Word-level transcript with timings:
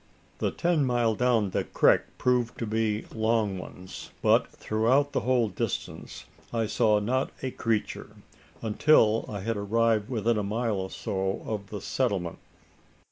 The 0.39 0.49
"ten 0.49 0.83
mile 0.83 1.13
down 1.13 1.51
da 1.51 1.61
crik" 1.61 2.01
proved 2.17 2.57
to 2.57 2.65
be 2.65 3.05
long 3.13 3.59
ones; 3.59 4.09
but 4.23 4.47
throughout 4.51 5.11
the 5.11 5.19
whole 5.19 5.47
distance 5.47 6.25
I 6.51 6.65
saw 6.65 6.97
not 6.97 7.31
a 7.43 7.51
creature, 7.51 8.15
until 8.63 9.25
I 9.29 9.41
had 9.41 9.57
arrived 9.57 10.09
within 10.09 10.39
a 10.39 10.43
mile 10.43 10.77
or 10.77 10.89
so 10.89 11.43
of 11.45 11.67
the 11.69 11.81
"settlement!" 11.81 12.39